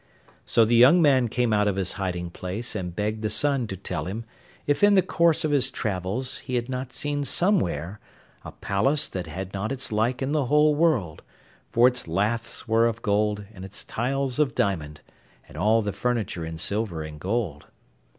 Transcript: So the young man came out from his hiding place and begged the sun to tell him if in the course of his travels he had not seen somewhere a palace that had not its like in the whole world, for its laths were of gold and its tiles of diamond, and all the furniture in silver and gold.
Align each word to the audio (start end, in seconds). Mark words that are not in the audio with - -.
So 0.47 0.65
the 0.65 0.73
young 0.75 0.99
man 0.99 1.27
came 1.27 1.53
out 1.53 1.67
from 1.67 1.75
his 1.75 1.91
hiding 1.91 2.31
place 2.31 2.75
and 2.75 2.95
begged 2.95 3.21
the 3.21 3.29
sun 3.29 3.67
to 3.67 3.77
tell 3.77 4.05
him 4.05 4.25
if 4.65 4.81
in 4.83 4.95
the 4.95 5.03
course 5.03 5.45
of 5.45 5.51
his 5.51 5.69
travels 5.69 6.39
he 6.39 6.55
had 6.55 6.67
not 6.67 6.91
seen 6.91 7.23
somewhere 7.23 7.99
a 8.43 8.51
palace 8.51 9.07
that 9.07 9.27
had 9.27 9.53
not 9.53 9.71
its 9.71 9.91
like 9.91 10.23
in 10.23 10.31
the 10.31 10.45
whole 10.47 10.73
world, 10.73 11.21
for 11.69 11.87
its 11.87 12.07
laths 12.07 12.67
were 12.67 12.87
of 12.87 13.03
gold 13.03 13.45
and 13.53 13.63
its 13.63 13.83
tiles 13.83 14.39
of 14.39 14.55
diamond, 14.55 15.01
and 15.47 15.55
all 15.55 15.83
the 15.83 15.93
furniture 15.93 16.43
in 16.47 16.57
silver 16.57 17.03
and 17.03 17.19
gold. 17.19 17.67